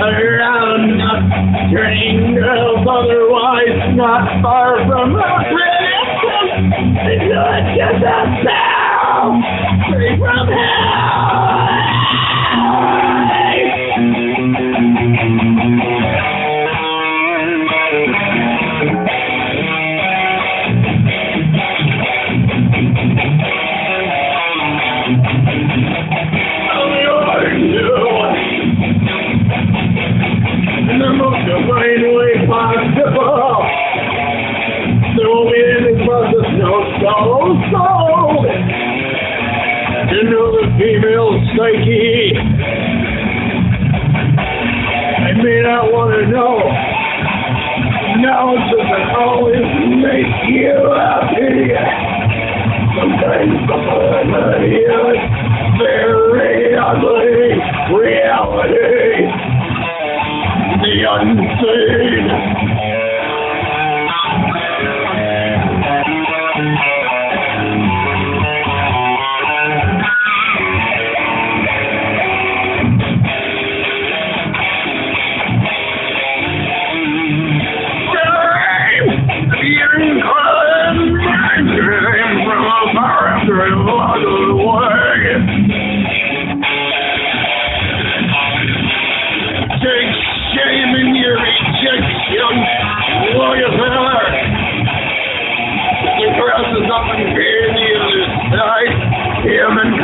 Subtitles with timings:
[0.00, 5.44] around us, turning girls otherwise not far from us.
[7.08, 9.44] It's not just a sound
[9.88, 10.75] straight from in
[37.70, 38.42] soul,
[40.26, 42.34] know the female psyche.
[45.16, 46.58] I may not want to know.
[48.22, 49.66] Now it doesn't always
[50.02, 51.70] make you happy.
[52.98, 53.78] Sometimes the
[55.06, 55.22] is
[55.78, 57.60] very ugly
[57.94, 59.56] reality
[60.82, 62.65] the unseen.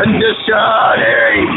[0.05, 1.52] Grass